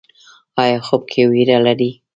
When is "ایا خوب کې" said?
0.61-1.21